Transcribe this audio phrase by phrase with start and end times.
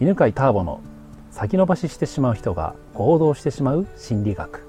[0.00, 0.80] 犬飼ターボの
[1.30, 4.66] 先延ばししてしまう人が行動してしまう心理学。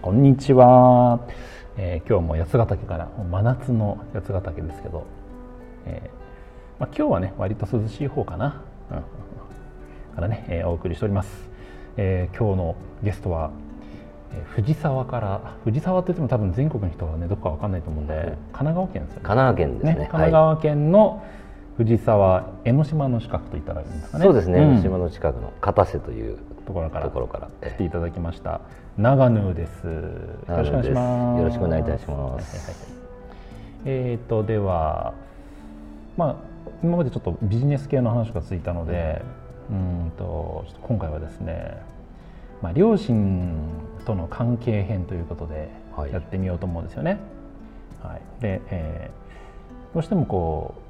[0.00, 1.18] こんにちは、
[1.76, 5.04] えー、今日も八ヶ岳から真夏の八ヶ岳ですけど、
[5.84, 8.62] えーまあ、今日はね割と涼しい方かな、
[8.92, 8.94] う
[10.12, 11.28] ん、からね、えー、お送りしております、
[11.96, 13.50] えー、今日のゲストは
[14.54, 18.14] 藤沢から藤沢って言っても多分全国の人はねどこかわかんないと思うんで、
[18.52, 19.22] 神奈川県ですよね。
[19.22, 21.24] 神奈川県ですね、ね、神奈川県の
[21.80, 24.24] 藤沢江ノ島の近くといったらいいんですかね。
[24.26, 27.70] そうですね、うん、江ノ島の近くの片瀬というところからところから。
[27.70, 28.60] 来ていただきました。
[28.98, 29.86] 長野です。
[29.86, 29.92] よ
[30.46, 31.38] ろしくお願いします。
[31.38, 32.40] よろしくお願いいたします、はいはい、
[33.86, 35.14] えっ、ー、とでは
[36.18, 36.36] まあ
[36.82, 39.22] 今までちょっとビジネス系の話がついたので
[39.70, 41.78] うんと今回はですね
[42.60, 43.56] まあ、両親
[44.04, 45.70] との関係編ということで
[46.12, 47.18] やってみようと思うんですよね。
[48.02, 50.89] はい、で、えー、どうしてもこう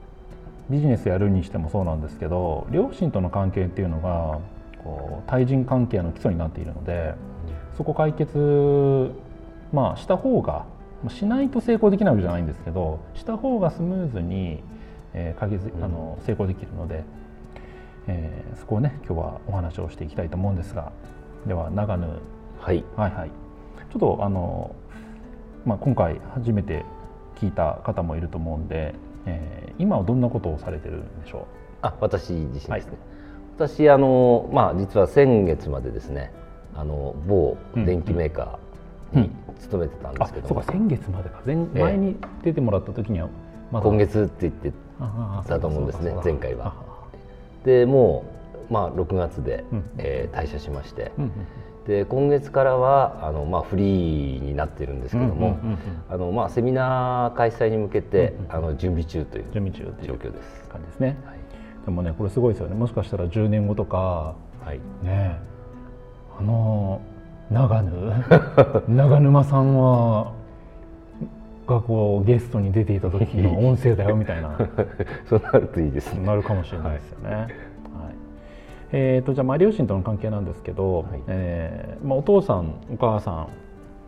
[0.71, 4.39] ビジネスやるにしてもそうなんですけど両親との関係っていうのが
[4.83, 7.15] こう対人関係の基礎になっているので
[7.77, 9.11] そこ解決、
[9.73, 10.67] まあ、した方が
[11.09, 14.63] しないと成功できないわけじゃないんですけどした方がスムーズに、
[15.15, 17.05] えー、解決あの成功できるので、
[18.07, 20.93] えー、そこをね今日はお話をしていきたいと思うんですが
[21.47, 22.09] では長野、
[22.61, 23.31] はい、はいはい。
[23.91, 24.75] ちょっとあの、
[25.65, 26.85] まあ、今回初めて
[27.37, 28.95] 聞いた方もいると思うんで、
[29.27, 31.45] えー、今はどんなことをされてるんでしょう？
[31.83, 32.85] あ私自身ですね、はい、
[33.57, 36.33] 私あの、まあ、実は先月までですね
[36.75, 41.43] あの某電機メーカーに勤めてたんですけども、うんうん、そうか先月までか。
[41.47, 43.29] 前前に出てもらった時には
[43.73, 44.73] ま今月って言って
[45.49, 46.75] たと思うんですね前回は。
[47.65, 48.41] でもう
[48.73, 51.33] まあ、6月で、うん、えー、退社しまして、うん、
[51.91, 55.59] で今月からはあの、まあ、フリーになっているんですけども、
[56.09, 60.69] あのまあ、セミナー開催に向けて、あの準備中という準備中状況です。
[60.69, 61.39] 感じですね、はい、
[61.85, 62.77] でもねこれすごいですよね。
[62.77, 65.41] もしかしたら10年後とか、はい、ね
[66.39, 67.01] あの
[67.51, 68.25] 長沼
[68.87, 70.33] 長沼さんは
[71.67, 74.57] がこうゲストに出ていた時の音声だよみたいな。
[75.29, 76.25] そうなるといいですね。
[76.25, 77.35] なるかもしれないですよね。
[77.35, 77.70] はい
[78.93, 83.49] えーと、じゃあまあ両親との関係なんですけど、はい、えー、まあ、お父さんお母さん、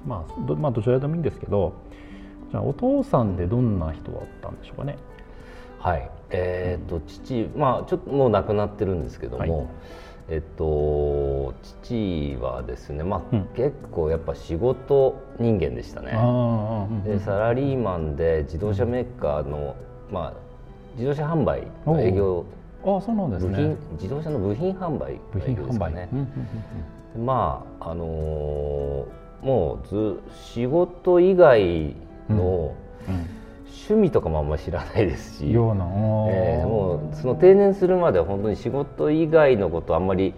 [0.07, 1.75] まあどまあ、どちらでもいいんですけど
[2.51, 4.99] じゃあお父さんでどんな人だったんでしょうかね。
[5.79, 6.11] はい。
[6.31, 9.69] えーと、父、まあ、ちょっともう亡くなってるんですけども、はい、
[10.29, 16.13] えっと、父はですね、まあ、うん、結構やっぱ仕事人間でしたね。
[17.05, 19.75] でサラリーマンで自動車メーカーの、
[20.11, 20.35] まあ、
[20.95, 22.45] 自動車販売の営業
[22.85, 23.77] あそうなんですね。
[23.93, 25.93] 自動車の部品販売部品販売。
[25.93, 26.09] ね、
[27.17, 30.21] まああのー、もうず
[30.53, 31.95] 仕事以外
[32.29, 32.75] の、
[33.89, 35.85] 趣味とかもあんまり知らないですし、ような、
[36.31, 40.35] えー、もうその定年するまでは本当に仕事以外のことあんまり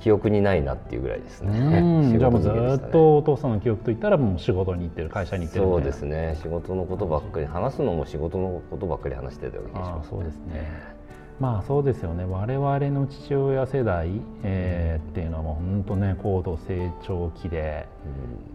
[0.00, 1.58] 記憶にないなっていうぐらいですね。
[1.58, 6.36] うん、 じゃあもうずっとお父さんの記憶といったらもう仕事に行ってる会社に行ってるそうですね。
[6.42, 10.98] 仕事のことばっかり話すのも仕事のことばっかり話してたような気がします、ね、そうですね
[11.40, 12.24] まあそうですよね。
[12.24, 14.10] 我々の父親世代、
[14.42, 17.86] えー、っていうのはもう本当ね高度成長期で、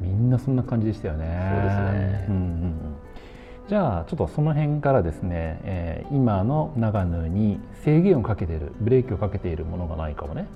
[0.01, 1.25] うん、みんなそんな感じでしたよね。
[1.53, 2.73] そうですね、うんうん、
[3.69, 10.47] じゃあちょっとその辺からですね、えー、今の長野に制限をかけているブレーキをかけているものがないかをね、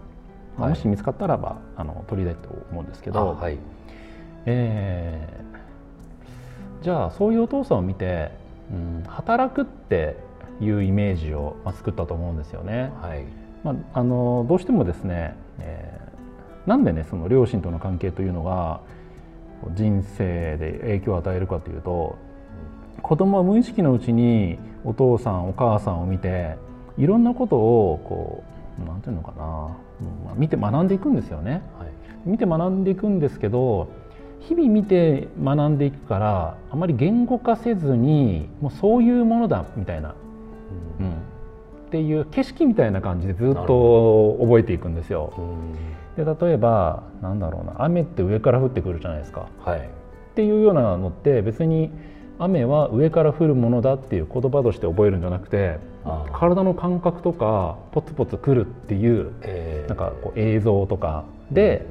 [0.57, 3.57] はい、もし見つかったらばあの取りたいと思うんですけど、はい、
[4.45, 8.31] えー、じゃあそういうお父さんを見て、
[8.69, 10.26] うん、働くって
[10.61, 12.91] いうイメージを作ったと思うんですよね。
[13.01, 13.23] はい
[13.63, 18.81] まあ、あのどうしてもですね、えー、なんでねその両親との関係というのが
[19.73, 22.17] 人生で影響を与えるかというと
[23.01, 26.55] 子供は無意識のうちにお父さんお母さんを見て
[26.97, 28.43] いろんなことをこ
[28.83, 29.77] うなんていうのかな、
[30.33, 31.61] うん、見て学んでいくんですよね。
[31.79, 31.89] はい、
[32.25, 33.89] 見て学んでいくんですけど
[34.39, 40.15] 日々見て学んでいくからあまり言語化せずにもうそういうものだみたいな
[40.99, 41.13] うん、っ
[41.91, 45.33] ていう景色みたいな感じでずっと覚えていくんですよ。
[46.15, 49.47] で例えばなんだろうな雨って上から降ってくるじゃないですか。
[49.63, 49.81] はい、っ
[50.35, 51.91] ていうようなのって別に
[52.39, 55.79] 雨は上から降るものだっていう言葉として覚えるんじゃなくて
[56.33, 61.85] 体の感覚とかポツポツくるっていう、えー、なんかこう映像とかで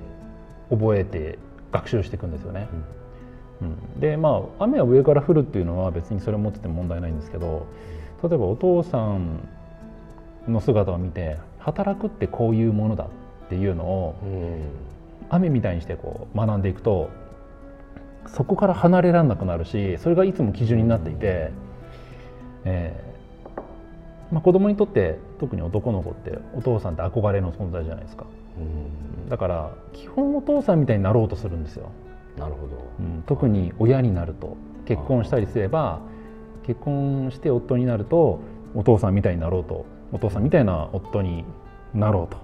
[0.70, 1.38] 覚えて
[1.72, 2.68] 学習していくんですよね。
[3.62, 7.66] うん、うん、でまあ雨は上から降るっていうのは別にそれを持ってても問題ないんですけど
[8.28, 9.48] 例えばお父さん
[10.48, 14.14] の姿を見て働くってこういうものだっていうのを、
[15.28, 17.10] 雨みたいにしてこう学んでいくと
[18.28, 21.50] そこから離れられなくなるしそれがいつも基準になっていて、
[22.64, 23.04] え
[24.30, 28.26] まあ、子供にとって特に男の子ってお父さんって憧れの存在じゃないですか、
[28.58, 28.60] う
[29.26, 31.90] ん、だから基本お父さんみたいになろうとするんですよ。
[32.36, 36.00] なるほど、うん、特に親になると結婚したりすれば
[36.66, 38.40] 結婚して夫になると
[38.74, 41.44] お父さんみたいになろうとお父さんみたいな夫に
[41.94, 42.38] なろうと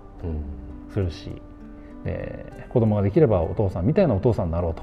[0.93, 1.31] するし、
[2.05, 4.83] で子供ができればお父さんみたいなお父さんになろうと。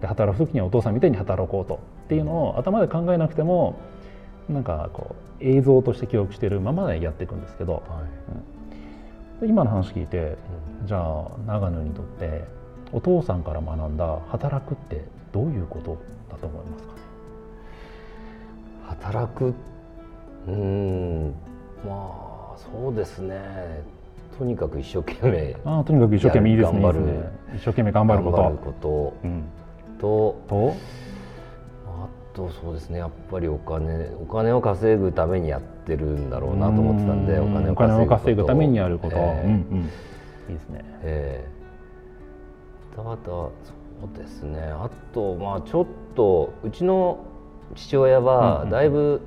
[0.00, 1.80] で働く時にはお父さんみたいに働こうと。
[2.06, 3.76] っていうのを頭で考えなくても
[4.48, 7.80] なんかこう映像として記憶しているままでやっていくんですけど、は
[9.40, 9.42] い。
[9.42, 10.38] うん、今の話聞いて、
[10.80, 12.44] うん、じゃあ長野にとって
[12.92, 15.98] お父さんから学んだ働くってどういうこと
[16.30, 16.94] だと思いますか？
[16.94, 16.98] ね
[18.88, 19.54] 働く？
[20.46, 21.34] うん。
[21.86, 23.82] まあそうですね。
[24.38, 26.80] とにかく一生懸命あとにかく一生懸命いいですね。
[26.80, 28.36] 頑張る、ね、一生懸命頑張ること。
[28.36, 29.44] 頑張ること、うん、
[29.98, 30.74] とと？
[31.86, 32.98] あとそうですね。
[32.98, 39.82] やっぱりお金お金を稼ぐためにやってるんだろうなと思ってたんでお金を稼ぐためにやること、えーうんうん、い
[40.50, 40.84] いですね。
[41.02, 41.48] ええ。
[42.94, 43.52] ー、ただそ
[44.14, 44.60] うですね。
[44.60, 47.18] あとまあちょっとうちの
[47.74, 49.20] 父親はだいぶ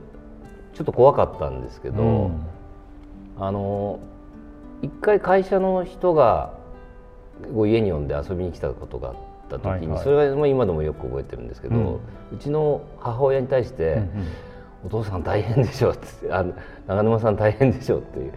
[0.73, 2.45] ちょっと怖かったんですけど、うん、
[3.37, 3.99] あの
[4.81, 6.53] 一回会社の人が
[7.65, 9.15] 家に呼んで遊びに来たことがあっ
[9.49, 11.99] た時に、はいはい、それは今でもよく覚えてるんですけど、うん、う
[12.39, 14.07] ちの母親に対して「うんうん、
[14.85, 16.45] お父さん大変でしょ」って あ
[16.87, 18.33] 長沼さん大変でしょ」っていう。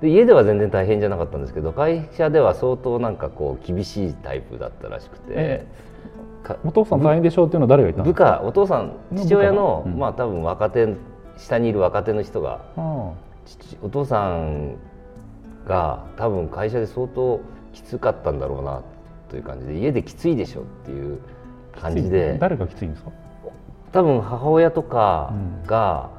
[0.00, 5.24] で家では全然大変じゃなかったんですけど会社では相当なんかこう厳しいタイプだったらしくて。
[5.28, 5.66] え
[6.64, 10.94] お父さん大変でしょうっていうのは誰が言ったんですか部下お父さん父親の、うん、まあ多分若手
[11.36, 12.84] 下にいる若手の人が、うん、
[13.82, 14.76] お父さん
[15.66, 17.40] が多分会社で相当
[17.72, 18.82] きつかったんだろうな
[19.30, 21.18] という感じで家できついでしょっていう
[21.80, 22.36] 感じで。
[22.38, 23.10] 誰がきついんですか？
[23.92, 25.32] 多分母親とか
[25.66, 26.10] が、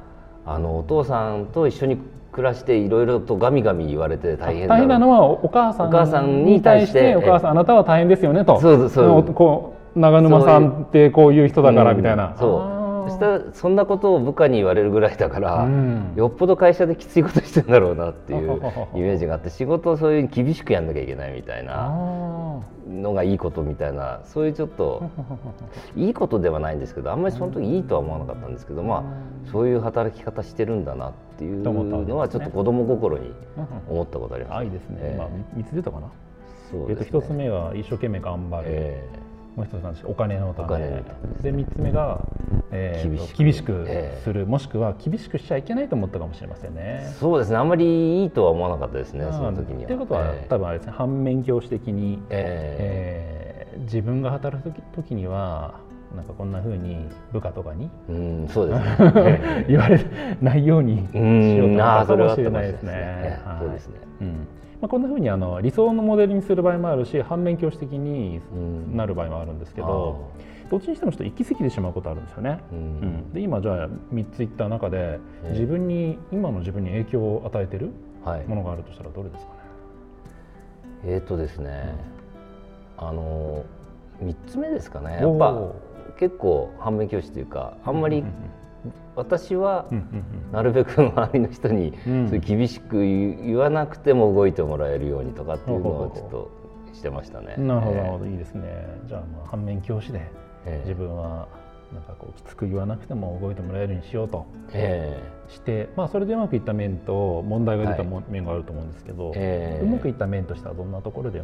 [0.46, 1.98] うん、あのお父さんと一緒に
[2.32, 8.60] 暮らしていろいろとガミガミ言われて大変大変なのはお母さんお母さんに対してお母さんあなたは大変ですよねと。
[8.60, 12.74] そうそうこう長沼さんってこういう人だからみたいな、そう。
[13.04, 18.60] そしたらそんなことを部下に言われるぐらいだから、うん、よっぽど会社できついことしてんだろうなっていう
[18.94, 21.92] イメージがあって仕事をそういう厳しくやんなきゃいけないみたいな
[22.88, 25.02] のがいいことみたいなそういうちょっと
[25.96, 29.02] いいことではないんですけどあんまりその時いいとは思わなかったんですけど、まあ、
[29.50, 33.32] そういう働き方してるんだなっていうのはちょっと子供心に
[33.90, 34.58] 思ったことあります、ね。
[34.60, 36.06] あいいですね、えー、まあ、3つ出たかな。
[36.70, 39.24] そうです、ね、えっと、1つ目は一生懸命頑張る、えー
[39.56, 42.20] もう一つなんですお金のためで3つ目が、
[42.72, 43.86] えー、厳し厳しく
[44.24, 47.14] する、えー、もしくは厳しくしちゃいけないと思ったかもしれませんね。
[47.20, 47.56] そうですね。
[47.56, 49.88] あんまりいいとは思わなかったですねその時には。
[49.88, 55.80] ということは、えー、多分あれですね反面教師的に、えー、えー、自分が働く時には
[56.14, 59.64] なんかこんなふうに部下とかに、うん、そうですね。
[59.68, 60.00] 言われ
[60.40, 63.40] ないようにしようと思ったかもしれないですね。
[63.60, 64.28] そうですね、うん。
[64.80, 68.40] まあ、こんなふうにあの理想のモデルにする場合もあるし反面教師的に
[68.94, 70.26] なる場合もあるんですけど、
[70.62, 72.60] うん、どっちにしてもちょっと行き過ぎてしまうことあるんですよね。
[72.70, 75.18] うん、うん、で今じゃあ3ついった中で
[75.50, 77.90] 自分に今の自分に影響を与えてる
[78.46, 79.58] ものがあるとしたらどれですかね、
[81.04, 81.94] はい、えっ、ー、とですね、
[82.98, 83.64] あの
[84.22, 85.18] 3つ目ですかね。
[85.20, 85.52] やっぱ
[86.18, 88.24] 結構反面教師というかあんまり
[89.16, 89.86] 私は
[90.52, 91.92] なるべく周りの人に
[92.40, 96.50] 厳しく言わなくても動いてもらえるようにとかっていうのをちょっと
[96.92, 97.56] してましたね。
[97.58, 98.86] なるほど、えー、いいですね。
[99.06, 100.30] じゃあまあ反面教師で
[100.84, 101.48] 自分は
[101.92, 104.46] なんかこうきつく言わなくても動いてもらえるようにしようと
[105.48, 111.40] して、えー、まあそれでうまくいった面と問題が出た面があると思うんですけど、うまくいった面としてはどんなところで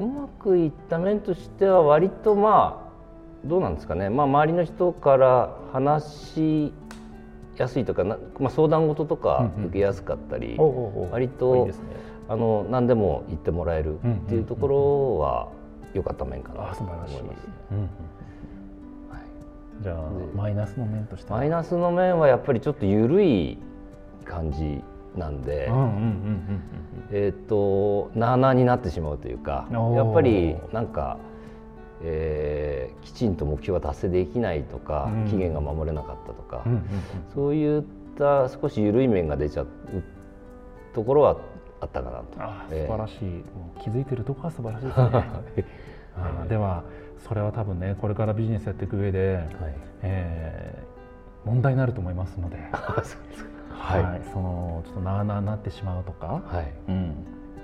[0.00, 2.87] うまくいった面としては割とまあ
[3.44, 6.72] どうなんですかね、まあ、周りの人から話し
[7.56, 10.56] やすいとかまあ、相談事とか受けやすかったり、
[11.10, 11.68] 割と、
[12.28, 15.48] あの何でも言ってもらえるっていうところは
[15.92, 17.18] 良かった面かなと思います。
[19.82, 19.96] じゃあ
[20.36, 23.58] マイナスの面としてマイナスの面はやっぱりちょっと緩い
[24.24, 24.82] 感じ
[25.16, 25.70] なんで
[27.12, 31.18] えっとなあなあになってしまうというかやっぱりなんか
[32.02, 36.64] えー、きちんと目標が達成できないとか、うん、期限が守れなかったとか、
[37.34, 37.82] そういっ
[38.16, 39.68] た少し緩い面が出ちゃう
[40.94, 41.36] ところは
[41.80, 42.24] あったかなと。
[42.38, 44.86] あ素晴らしい、もう気づいてるとこは素晴らしい。
[44.86, 44.98] です
[45.56, 45.64] ね。
[46.16, 46.82] あでは
[47.26, 49.48] それは多分ねこれからビジネスやっていく上で、はい、
[50.02, 52.56] えー、問題になると思いますので。
[53.70, 56.72] はい、はい、そのちょっとなあなあなってしまうとか、はい。
[56.88, 57.14] うん、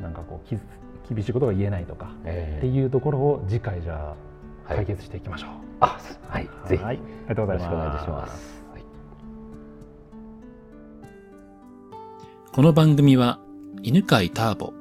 [0.00, 0.62] なんかこう傷
[1.08, 4.14] 厳しいことが言えないとか、えー、っていうところを次回じゃ
[4.68, 5.50] あ解決していきましょう。
[5.50, 5.86] はい、あ
[6.28, 7.72] はい、はい、ぜひ、はい、ありがとうございます。
[7.72, 8.64] よろしくお願いします。
[8.72, 8.82] はい、
[12.52, 13.38] この番組は
[13.82, 14.72] 犬飼ターボ、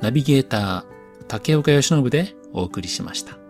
[0.00, 0.84] ナビゲーター
[1.28, 3.41] 竹岡由伸でお送りしました。